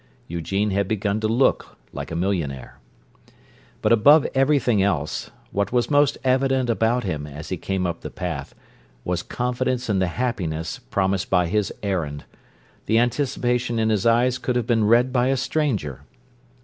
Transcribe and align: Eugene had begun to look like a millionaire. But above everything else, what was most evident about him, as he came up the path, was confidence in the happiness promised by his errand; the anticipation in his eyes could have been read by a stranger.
Eugene 0.27 0.71
had 0.71 0.87
begun 0.87 1.19
to 1.19 1.27
look 1.27 1.77
like 1.93 2.09
a 2.09 2.15
millionaire. 2.15 2.79
But 3.83 3.91
above 3.91 4.25
everything 4.33 4.81
else, 4.81 5.29
what 5.51 5.71
was 5.71 5.91
most 5.91 6.17
evident 6.23 6.71
about 6.71 7.03
him, 7.03 7.27
as 7.27 7.49
he 7.49 7.55
came 7.57 7.85
up 7.85 8.01
the 8.01 8.09
path, 8.09 8.55
was 9.05 9.21
confidence 9.21 9.91
in 9.91 9.99
the 9.99 10.07
happiness 10.07 10.79
promised 10.79 11.29
by 11.29 11.45
his 11.45 11.71
errand; 11.83 12.25
the 12.87 12.97
anticipation 12.97 13.77
in 13.77 13.91
his 13.91 14.07
eyes 14.07 14.39
could 14.39 14.55
have 14.55 14.65
been 14.65 14.85
read 14.85 15.13
by 15.13 15.27
a 15.27 15.37
stranger. 15.37 16.01